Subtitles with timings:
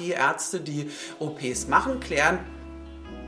[0.00, 0.90] Die Ärzte, die
[1.20, 2.40] OPs machen, klären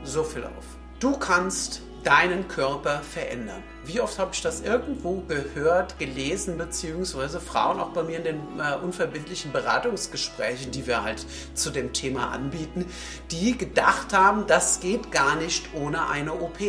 [0.03, 0.65] so viel auf.
[0.99, 3.63] Du kannst deinen Körper verändern.
[3.85, 8.39] Wie oft habe ich das irgendwo gehört, gelesen, beziehungsweise Frauen auch bei mir in den
[8.59, 12.85] äh, unverbindlichen Beratungsgesprächen, die wir halt zu dem Thema anbieten,
[13.31, 16.59] die gedacht haben, das geht gar nicht ohne eine OP.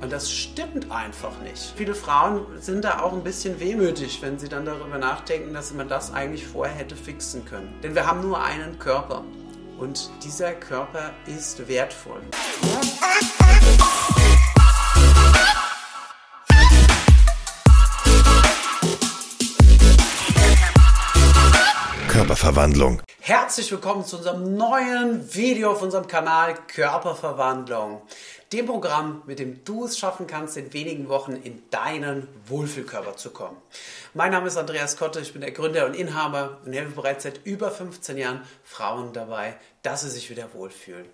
[0.00, 1.74] Und das stimmt einfach nicht.
[1.76, 5.88] Viele Frauen sind da auch ein bisschen wehmütig, wenn sie dann darüber nachdenken, dass man
[5.88, 7.74] das eigentlich vorher hätte fixen können.
[7.82, 9.24] Denn wir haben nur einen Körper.
[9.80, 12.20] Und dieser Körper ist wertvoll.
[22.08, 23.00] Körperverwandlung.
[23.20, 28.02] Herzlich willkommen zu unserem neuen Video auf unserem Kanal Körperverwandlung.
[28.52, 33.30] Dem Programm, mit dem du es schaffen kannst, in wenigen Wochen in deinen Wohlfühlkörper zu
[33.30, 33.56] kommen.
[34.12, 37.46] Mein Name ist Andreas Kotte, ich bin der Gründer und Inhaber und helfe bereits seit
[37.46, 41.06] über 15 Jahren Frauen dabei, dass sie sich wieder wohlfühlen.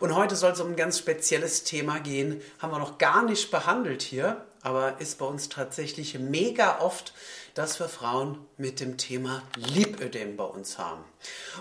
[0.00, 3.50] Und heute soll es um ein ganz spezielles Thema gehen, haben wir noch gar nicht
[3.50, 7.12] behandelt hier, aber ist bei uns tatsächlich mega oft
[7.58, 11.02] dass wir Frauen mit dem Thema Lipödem bei uns haben.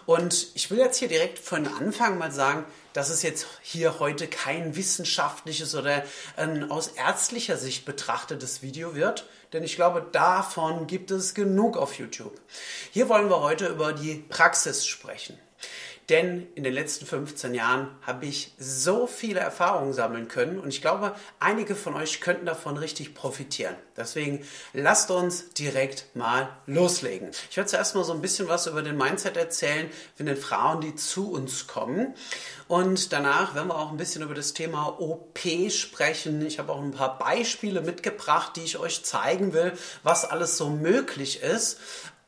[0.05, 4.27] Und ich will jetzt hier direkt von Anfang mal sagen, dass es jetzt hier heute
[4.27, 6.03] kein wissenschaftliches oder
[6.35, 11.97] ein aus ärztlicher Sicht betrachtetes Video wird, denn ich glaube, davon gibt es genug auf
[11.97, 12.39] YouTube.
[12.91, 15.39] Hier wollen wir heute über die Praxis sprechen.
[16.09, 20.81] Denn in den letzten 15 Jahren habe ich so viele Erfahrungen sammeln können und ich
[20.81, 23.75] glaube, einige von euch könnten davon richtig profitieren.
[23.97, 27.31] Deswegen lasst uns direkt mal loslegen.
[27.49, 30.79] Ich werde zuerst mal so ein bisschen was über den Mindset erzählen von den Frauen,
[30.79, 32.13] die zu uns kommen.
[32.69, 36.45] Und danach werden wir auch ein bisschen über das Thema OP sprechen.
[36.45, 40.69] Ich habe auch ein paar Beispiele mitgebracht, die ich euch zeigen will, was alles so
[40.69, 41.79] möglich ist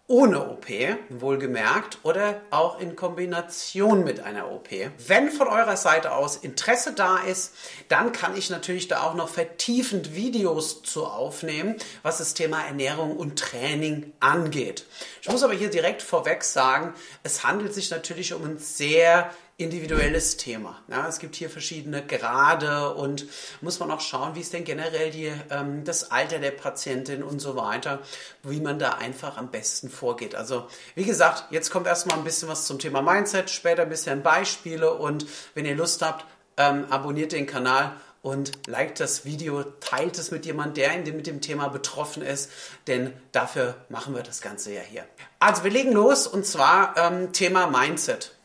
[0.09, 0.65] ohne OP,
[1.09, 4.69] wohlgemerkt, oder auch in Kombination mit einer OP.
[5.05, 7.53] Wenn von eurer Seite aus Interesse da ist,
[7.89, 13.17] dann kann ich natürlich da auch noch vertiefend Videos zu aufnehmen, was das Thema Ernährung
[13.17, 14.87] und Training angeht.
[15.21, 20.37] Ich muss aber hier direkt vorweg sagen, es handelt sich natürlich um ein sehr individuelles
[20.37, 20.81] Thema.
[20.87, 23.25] Ja, es gibt hier verschiedene Grade und
[23.59, 27.39] muss man auch schauen, wie ist denn generell die, ähm, das Alter der Patientin und
[27.39, 27.99] so weiter,
[28.43, 30.33] wie man da einfach am besten vorgeht.
[30.33, 34.23] Also wie gesagt, jetzt kommt erstmal ein bisschen was zum Thema Mindset, später ein bisschen
[34.23, 35.25] Beispiele und
[35.55, 36.25] wenn ihr Lust habt,
[36.55, 41.27] ähm, abonniert den Kanal und liked das Video, teilt es mit jemandem, der dem, mit
[41.27, 42.49] dem Thema betroffen ist,
[42.87, 45.03] denn dafür machen wir das Ganze ja hier.
[45.39, 48.39] Also wir legen los und zwar ähm, Thema Mindset.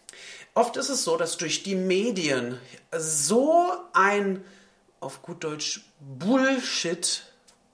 [0.55, 2.61] Oft ist es so, dass durch die Medien
[2.97, 4.45] so ein,
[5.01, 7.25] auf gut Deutsch, Bullshit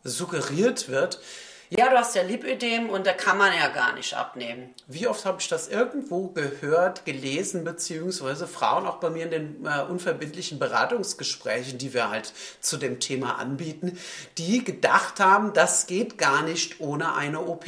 [0.02, 1.20] suggeriert wird.
[1.68, 4.74] Ja, du hast ja Lipödem und da kann man ja gar nicht abnehmen.
[4.88, 9.66] Wie oft habe ich das irgendwo gehört, gelesen, beziehungsweise Frauen auch bei mir in den
[9.66, 13.98] äh, unverbindlichen Beratungsgesprächen, die wir halt zu dem Thema anbieten,
[14.38, 17.66] die gedacht haben, das geht gar nicht ohne eine OP.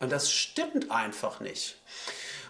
[0.00, 1.76] Und das stimmt einfach nicht.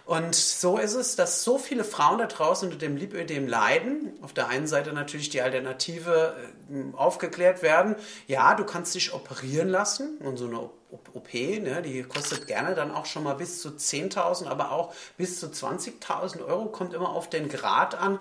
[0.07, 4.17] Und so ist es, dass so viele Frauen da draußen unter dem Lipödem leiden.
[4.21, 6.33] Auf der einen Seite natürlich die Alternative
[6.71, 7.97] äh, aufgeklärt werden.
[8.25, 10.69] Ja, du kannst dich operieren lassen und so eine
[11.13, 15.41] OP, ne, die kostet gerne dann auch schon mal bis zu 10.000, aber auch bis
[15.41, 18.17] zu 20.000 Euro, kommt immer auf den Grad an.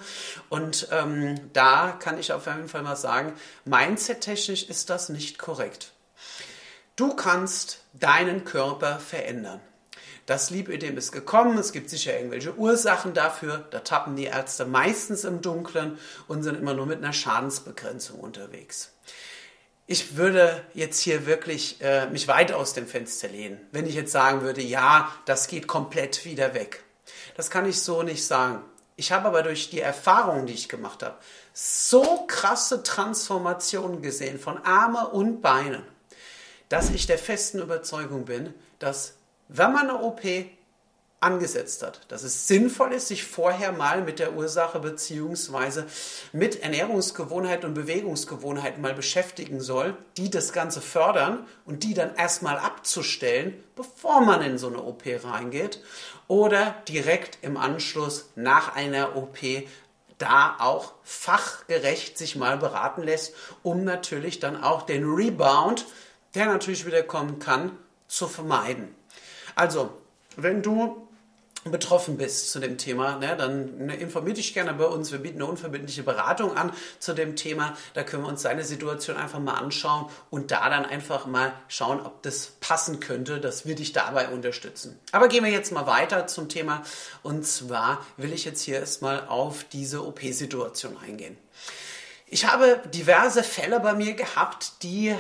[0.48, 3.32] Und ähm, da kann ich auf jeden Fall mal sagen,
[3.64, 5.92] mindset-technisch ist das nicht korrekt.
[6.96, 9.60] Du kannst deinen Körper verändern.
[10.26, 15.22] Das Lipödem ist gekommen, es gibt sicher irgendwelche Ursachen dafür, da tappen die Ärzte meistens
[15.22, 18.92] im Dunkeln und sind immer nur mit einer Schadensbegrenzung unterwegs.
[19.86, 24.10] Ich würde jetzt hier wirklich äh, mich weit aus dem Fenster lehnen, wenn ich jetzt
[24.10, 26.82] sagen würde, ja, das geht komplett wieder weg.
[27.36, 28.64] Das kann ich so nicht sagen.
[28.96, 31.16] Ich habe aber durch die Erfahrungen, die ich gemacht habe,
[31.52, 35.84] so krasse Transformationen gesehen von Arme und Beinen,
[36.68, 39.14] dass ich der festen Überzeugung bin, dass
[39.48, 40.22] wenn man eine OP
[41.20, 45.84] angesetzt hat, dass es sinnvoll ist, sich vorher mal mit der Ursache bzw.
[46.32, 52.58] mit Ernährungsgewohnheiten und Bewegungsgewohnheiten mal beschäftigen soll, die das Ganze fördern und die dann erstmal
[52.58, 55.82] abzustellen, bevor man in so eine OP reingeht
[56.28, 59.38] oder direkt im Anschluss nach einer OP
[60.18, 65.86] da auch fachgerecht sich mal beraten lässt, um natürlich dann auch den Rebound,
[66.34, 67.72] der natürlich wieder kommen kann,
[68.08, 68.94] zu vermeiden.
[69.56, 69.90] Also,
[70.36, 71.06] wenn du
[71.70, 75.12] betroffen bist zu dem Thema, ne, dann ne, informier dich gerne bei uns.
[75.12, 77.76] Wir bieten eine unverbindliche Beratung an zu dem Thema.
[77.94, 82.00] Da können wir uns deine Situation einfach mal anschauen und da dann einfach mal schauen,
[82.00, 84.98] ob das passen könnte, dass wir dich dabei unterstützen.
[85.12, 86.82] Aber gehen wir jetzt mal weiter zum Thema.
[87.22, 91.36] Und zwar will ich jetzt hier erstmal auf diese OP-Situation eingehen.
[92.28, 95.14] Ich habe diverse Fälle bei mir gehabt, die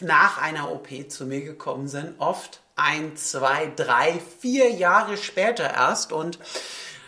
[0.00, 6.12] nach einer OP zu mir gekommen sind, oft ein, zwei, drei, vier Jahre später erst.
[6.12, 6.38] Und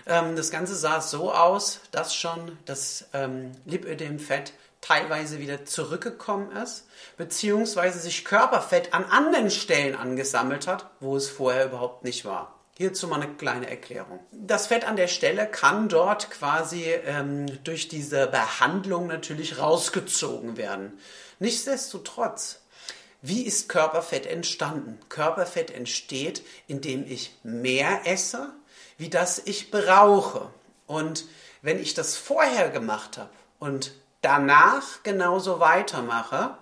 [0.06, 6.86] ähm, das Ganze sah so aus, dass schon das ähm, Lipödemfett teilweise wieder zurückgekommen ist,
[7.16, 12.54] beziehungsweise sich Körperfett an anderen Stellen angesammelt hat, wo es vorher überhaupt nicht war.
[12.76, 14.20] Hierzu mal eine kleine Erklärung.
[14.32, 20.98] Das Fett an der Stelle kann dort quasi ähm, durch diese Behandlung natürlich rausgezogen werden.
[21.38, 22.60] Nichtsdestotrotz
[23.28, 25.00] wie ist Körperfett entstanden?
[25.08, 28.52] Körperfett entsteht, indem ich mehr esse,
[28.98, 30.48] wie das ich brauche.
[30.86, 31.26] Und
[31.60, 36.56] wenn ich das vorher gemacht habe und danach genauso weitermache,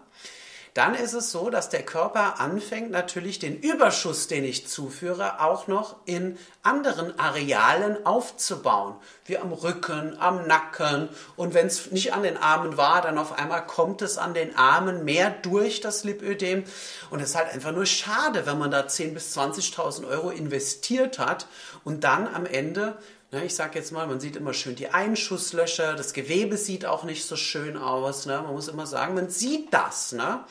[0.74, 5.68] dann ist es so, dass der Körper anfängt natürlich den Überschuss, den ich zuführe, auch
[5.68, 11.08] noch in anderen Arealen aufzubauen, wie am Rücken, am Nacken.
[11.36, 14.56] Und wenn es nicht an den Armen war, dann auf einmal kommt es an den
[14.56, 16.64] Armen mehr durch das Lipödem.
[17.10, 21.20] Und es ist halt einfach nur schade, wenn man da 10.000 bis 20.000 Euro investiert
[21.20, 21.46] hat
[21.84, 22.98] und dann am Ende
[23.34, 27.02] Ne, ich sage jetzt mal, man sieht immer schön die Einschusslöcher, das Gewebe sieht auch
[27.02, 28.26] nicht so schön aus.
[28.26, 28.40] Ne?
[28.40, 30.12] Man muss immer sagen, man sieht das.
[30.12, 30.44] Ne?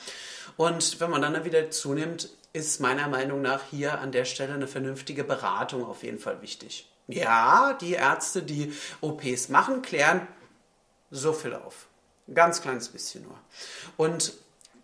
[0.58, 4.68] Und wenn man dann wieder zunimmt, ist meiner Meinung nach hier an der Stelle eine
[4.68, 6.92] vernünftige Beratung auf jeden Fall wichtig.
[7.08, 10.28] Ja, die Ärzte, die OPs machen, klären
[11.10, 11.88] so viel auf.
[12.34, 13.40] Ganz kleines bisschen nur.
[13.96, 14.34] Und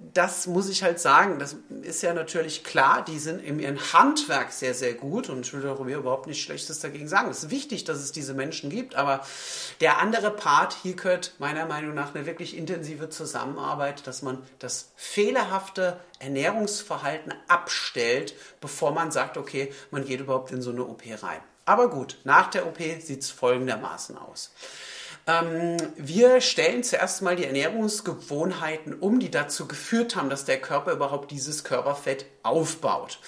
[0.02, 4.54] das muss ich halt sagen, das ist ja natürlich klar, die sind in ihrem Handwerk
[4.54, 7.30] sehr, sehr gut und ich will darüber überhaupt nichts Schlechtes dagegen sagen.
[7.30, 9.26] Es ist wichtig, dass es diese Menschen gibt, aber
[9.82, 14.92] der andere Part, hier gehört meiner Meinung nach eine wirklich intensive Zusammenarbeit, dass man das
[14.96, 21.42] fehlerhafte Ernährungsverhalten abstellt, bevor man sagt, okay, man geht überhaupt in so eine OP rein.
[21.66, 24.52] Aber gut, nach der OP sieht es folgendermaßen aus.
[25.30, 30.92] Ähm, wir stellen zuerst mal die Ernährungsgewohnheiten um, die dazu geführt haben, dass der Körper
[30.92, 33.20] überhaupt dieses Körperfett aufbaut.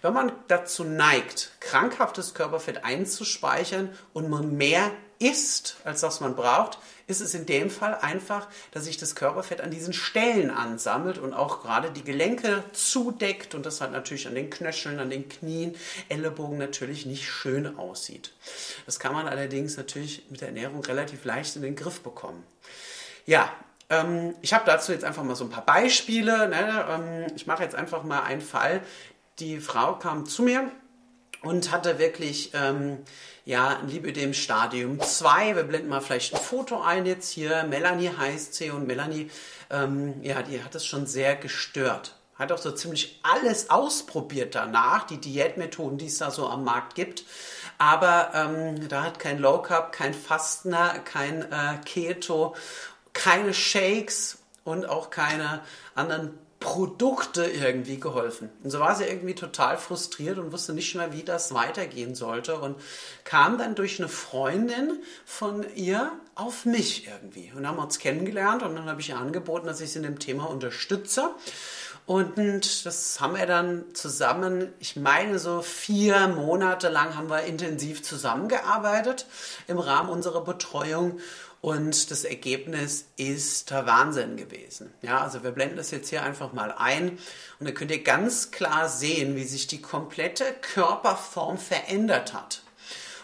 [0.00, 6.78] Wenn man dazu neigt, krankhaftes Körperfett einzuspeichern und man mehr isst, als das man braucht,
[7.06, 11.32] ist es in dem Fall einfach, dass sich das Körperfett an diesen Stellen ansammelt und
[11.32, 15.74] auch gerade die Gelenke zudeckt und das halt natürlich an den Knöcheln, an den Knien,
[16.10, 18.34] Ellenbogen natürlich nicht schön aussieht.
[18.84, 22.44] Das kann man allerdings natürlich mit der Ernährung relativ leicht in den Griff bekommen.
[23.24, 23.50] Ja,
[23.90, 26.48] ähm, ich habe dazu jetzt einfach mal so ein paar Beispiele.
[26.48, 26.86] Ne?
[26.90, 28.82] Ähm, ich mache jetzt einfach mal einen Fall.
[29.38, 30.70] Die Frau kam zu mir
[31.42, 32.98] und hatte wirklich ähm,
[33.44, 35.56] ja, ein Lipödem Stadium 2.
[35.56, 37.64] Wir blenden mal vielleicht ein Foto ein jetzt hier.
[37.64, 39.30] Melanie heißt sie und Melanie,
[39.70, 42.14] ähm, ja, die hat es schon sehr gestört.
[42.34, 46.94] Hat auch so ziemlich alles ausprobiert danach, die Diätmethoden, die es da so am Markt
[46.94, 47.24] gibt.
[47.78, 52.54] Aber ähm, da hat kein Low Carb, kein Fastener, kein äh, Keto,
[53.12, 55.62] keine Shakes und auch keine
[55.94, 56.38] anderen
[56.68, 58.50] Produkte irgendwie geholfen.
[58.62, 62.58] Und so war sie irgendwie total frustriert und wusste nicht mehr, wie das weitergehen sollte
[62.58, 62.76] und
[63.24, 67.50] kam dann durch eine Freundin von ihr auf mich irgendwie.
[67.56, 70.18] Und haben uns kennengelernt und dann habe ich ihr angeboten, dass ich sie in dem
[70.18, 71.30] Thema unterstütze.
[72.04, 72.36] Und
[72.84, 79.24] das haben wir dann zusammen, ich meine so vier Monate lang haben wir intensiv zusammengearbeitet
[79.68, 81.18] im Rahmen unserer Betreuung.
[81.60, 84.92] Und das Ergebnis ist der Wahnsinn gewesen.
[85.02, 87.18] Ja, also wir blenden das jetzt hier einfach mal ein
[87.58, 92.62] und dann könnt ihr ganz klar sehen, wie sich die komplette Körperform verändert hat.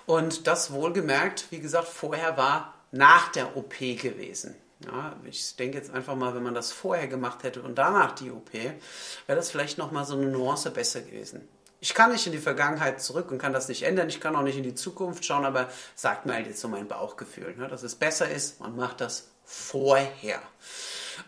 [0.06, 4.56] Und das wohlgemerkt, wie gesagt, vorher war nach der OP gewesen.
[4.84, 8.30] Ja, ich denke jetzt einfach mal, wenn man das vorher gemacht hätte und danach die
[8.30, 8.76] OP, wäre
[9.26, 11.48] das vielleicht noch mal so eine Nuance besser gewesen.
[11.84, 14.08] Ich kann nicht in die Vergangenheit zurück und kann das nicht ändern.
[14.08, 16.88] Ich kann auch nicht in die Zukunft schauen, aber sagt mir halt jetzt so mein
[16.88, 20.40] Bauchgefühl, ne, dass es besser ist, man macht das vorher.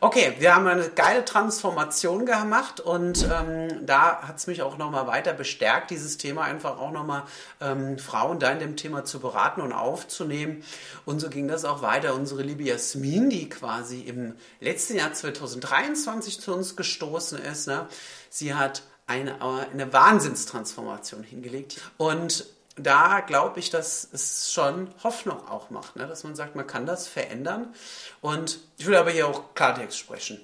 [0.01, 5.07] Okay, wir haben eine geile Transformation gemacht und ähm, da hat es mich auch nochmal
[5.07, 7.25] weiter bestärkt, dieses Thema einfach auch nochmal
[7.61, 10.65] ähm, Frauen da in dem Thema zu beraten und aufzunehmen.
[11.05, 12.15] Und so ging das auch weiter.
[12.15, 17.87] Unsere liebe Jasmin, die quasi im letzten Jahr 2023 zu uns gestoßen ist, ne,
[18.31, 21.81] sie hat eine, eine Wahnsinnstransformation hingelegt.
[21.97, 22.47] Und
[22.77, 26.07] da glaube ich, dass es schon Hoffnung auch macht, ne?
[26.07, 27.75] dass man sagt, man kann das verändern.
[28.21, 30.41] Und ich will aber hier auch Klartext sprechen.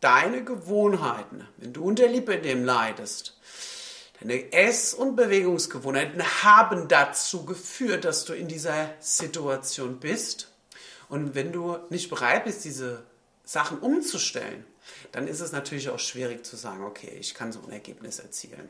[0.00, 3.36] Deine Gewohnheiten, wenn du unter Lipidem leidest,
[4.20, 10.50] Deine Ess- und Bewegungsgewohnheiten haben dazu geführt, dass du in dieser Situation bist.
[11.08, 13.02] Und wenn du nicht bereit bist, diese
[13.44, 14.64] Sachen umzustellen,
[15.12, 18.68] dann ist es natürlich auch schwierig zu sagen, okay, ich kann so ein Ergebnis erzielen.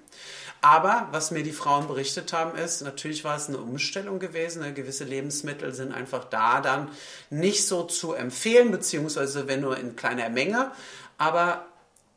[0.61, 4.63] Aber was mir die Frauen berichtet haben, ist, natürlich war es eine Umstellung gewesen.
[4.63, 4.73] Ne?
[4.73, 6.91] Gewisse Lebensmittel sind einfach da dann
[7.31, 10.71] nicht so zu empfehlen, beziehungsweise wenn nur in kleiner Menge.
[11.19, 11.67] Aber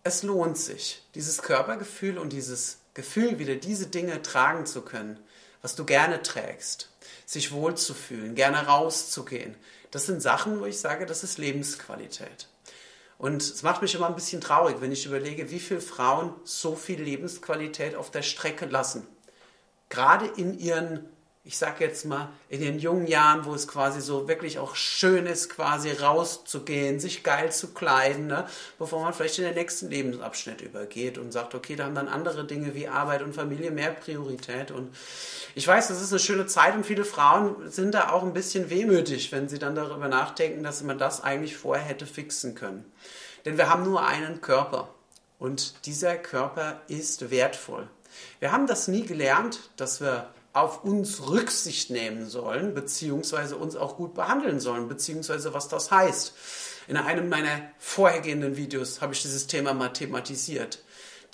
[0.03, 5.19] es lohnt sich, dieses Körpergefühl und dieses Gefühl, wieder diese Dinge tragen zu können,
[5.61, 6.89] was du gerne trägst,
[7.25, 9.55] sich wohlzufühlen, gerne rauszugehen.
[9.91, 12.47] Das sind Sachen, wo ich sage, das ist Lebensqualität.
[13.19, 16.73] Und es macht mich immer ein bisschen traurig, wenn ich überlege, wie viele Frauen so
[16.75, 19.05] viel Lebensqualität auf der Strecke lassen.
[19.89, 21.05] Gerade in ihren
[21.45, 25.25] ich sag jetzt mal, in den jungen Jahren, wo es quasi so wirklich auch schön
[25.25, 28.45] ist, quasi rauszugehen, sich geil zu kleiden, ne?
[28.77, 32.45] bevor man vielleicht in den nächsten Lebensabschnitt übergeht und sagt, okay, da haben dann andere
[32.45, 34.71] Dinge wie Arbeit und Familie mehr Priorität.
[34.71, 34.93] Und
[35.55, 38.69] ich weiß, das ist eine schöne Zeit und viele Frauen sind da auch ein bisschen
[38.69, 42.83] wehmütig, wenn sie dann darüber nachdenken, dass man das eigentlich vorher hätte fixen können.
[43.45, 44.93] Denn wir haben nur einen Körper
[45.39, 47.89] und dieser Körper ist wertvoll.
[48.39, 53.97] Wir haben das nie gelernt, dass wir auf uns Rücksicht nehmen sollen, beziehungsweise uns auch
[53.97, 56.33] gut behandeln sollen, beziehungsweise was das heißt.
[56.87, 60.83] In einem meiner vorhergehenden Videos habe ich dieses Thema mal thematisiert.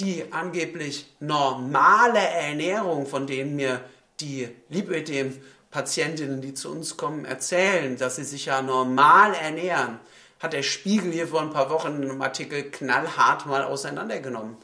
[0.02, 3.80] Die angeblich normale Ernährung, von denen mir
[4.20, 10.00] die Lipödem-Patientinnen, die zu uns kommen, erzählen, dass sie sich ja normal ernähren,
[10.40, 14.58] hat der Spiegel hier vor ein paar Wochen in einem Artikel knallhart mal auseinandergenommen.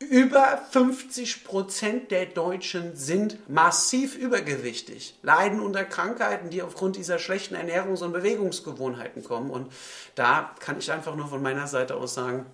[0.00, 7.56] Über 50 Prozent der Deutschen sind massiv übergewichtig, leiden unter Krankheiten, die aufgrund dieser schlechten
[7.56, 9.50] Ernährungs- und Bewegungsgewohnheiten kommen.
[9.50, 9.72] Und
[10.14, 12.46] da kann ich einfach nur von meiner Seite aus sagen,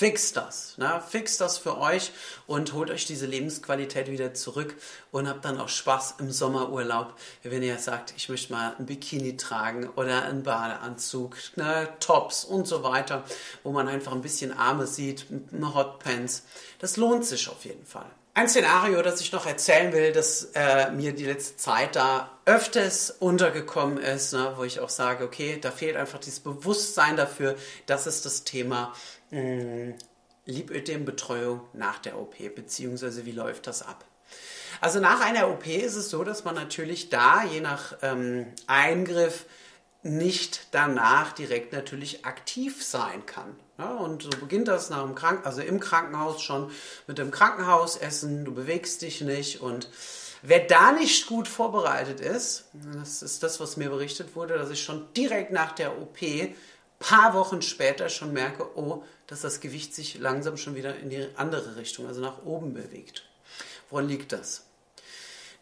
[0.00, 1.02] Fix das, ne?
[1.06, 2.12] fix das für euch
[2.46, 4.74] und holt euch diese Lebensqualität wieder zurück
[5.10, 9.36] und habt dann auch Spaß im Sommerurlaub, wenn ihr sagt, ich möchte mal ein Bikini
[9.36, 11.86] tragen oder einen Badeanzug, ne?
[12.00, 13.24] Tops und so weiter,
[13.62, 16.44] wo man einfach ein bisschen Arme sieht, Hotpants.
[16.78, 18.10] Das lohnt sich auf jeden Fall.
[18.32, 23.10] Ein Szenario, das ich noch erzählen will, das äh, mir die letzte Zeit da öfters
[23.10, 27.56] untergekommen ist, ne, wo ich auch sage, okay, da fehlt einfach dieses Bewusstsein dafür,
[27.86, 28.94] das ist das Thema
[29.30, 29.94] mh,
[30.46, 34.04] Lipödem-Betreuung nach der OP, beziehungsweise wie läuft das ab?
[34.80, 39.44] Also nach einer OP ist es so, dass man natürlich da, je nach ähm, Eingriff,
[40.02, 43.56] nicht danach direkt natürlich aktiv sein kann.
[43.80, 46.70] Ja, und so beginnt das nach dem Krank also im Krankenhaus schon
[47.06, 49.88] mit dem Krankenhausessen, du bewegst dich nicht und
[50.42, 54.82] wer da nicht gut vorbereitet ist, das ist das, was mir berichtet wurde, dass ich
[54.82, 56.18] schon direkt nach der OP
[56.98, 61.26] paar Wochen später schon merke, oh, dass das Gewicht sich langsam schon wieder in die
[61.36, 63.24] andere Richtung, also nach oben bewegt.
[63.88, 64.66] Woran liegt das?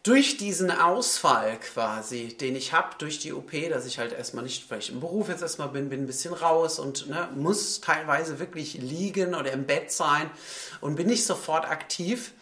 [0.04, 4.70] Durch diesen Ausfall quasi, den ich habe durch die OP, dass ich halt erstmal nicht,
[4.70, 8.38] weil ich im Beruf jetzt erstmal bin, bin ein bisschen raus und ne, muss teilweise
[8.38, 10.30] wirklich liegen oder im Bett sein
[10.80, 12.32] und bin nicht sofort aktiv.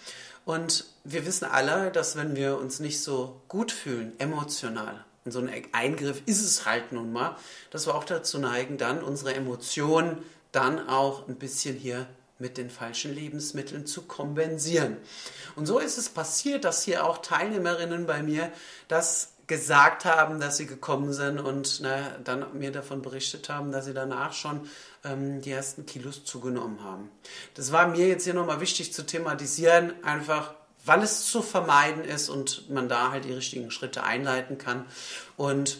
[0.44, 5.40] Und wir wissen alle, dass wenn wir uns nicht so gut fühlen, emotional, in so
[5.40, 7.36] einem Eingriff ist es halt nun mal,
[7.70, 10.18] dass wir auch dazu neigen, dann unsere Emotionen
[10.52, 12.06] dann auch ein bisschen hier
[12.38, 14.96] mit den falschen Lebensmitteln zu kompensieren.
[15.54, 18.52] Und so ist es passiert, dass hier auch Teilnehmerinnen bei mir
[18.88, 23.84] das gesagt haben, dass sie gekommen sind und ne, dann mir davon berichtet haben, dass
[23.84, 24.68] sie danach schon
[25.04, 27.10] ähm, die ersten Kilos zugenommen haben.
[27.54, 32.28] Das war mir jetzt hier nochmal wichtig zu thematisieren, einfach weil es zu vermeiden ist
[32.28, 34.86] und man da halt die richtigen Schritte einleiten kann.
[35.36, 35.78] Und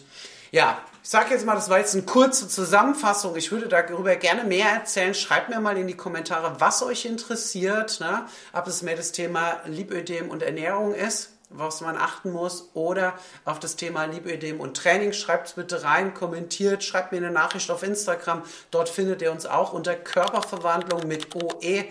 [0.51, 0.77] ja,
[1.07, 3.37] ich sage jetzt mal, das war jetzt eine kurze Zusammenfassung.
[3.37, 5.13] Ich würde darüber gerne mehr erzählen.
[5.13, 8.01] Schreibt mir mal in die Kommentare, was euch interessiert.
[8.01, 8.25] Ne?
[8.51, 13.13] Ob es mehr das Thema Lipödem und Ernährung ist, was man achten muss, oder
[13.45, 15.13] auf das Thema Lipödem und Training.
[15.13, 18.43] Schreibt es bitte rein, kommentiert, schreibt mir eine Nachricht auf Instagram.
[18.69, 21.85] Dort findet ihr uns auch unter Körperverwandlung mit OE.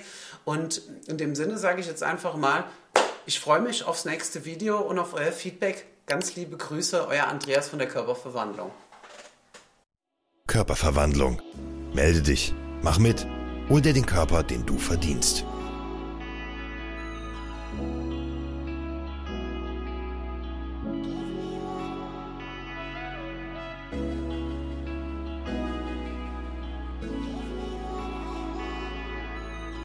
[0.45, 2.65] Und in dem Sinne sage ich jetzt einfach mal,
[3.25, 5.87] ich freue mich aufs nächste Video und auf euer Feedback.
[6.09, 8.71] Ganz liebe Grüße, euer Andreas von der Körperverwandlung.
[10.47, 11.43] Körperverwandlung.
[11.95, 13.27] Melde dich, mach mit,
[13.69, 15.45] hol dir den Körper, den du verdienst.